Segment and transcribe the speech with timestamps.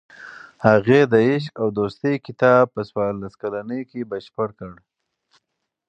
[0.65, 4.73] هغې د "عشق او دوستي" کتاب په څوارلس کلنۍ کې بشپړ کړ.